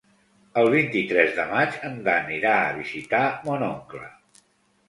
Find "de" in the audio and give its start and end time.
1.41-1.45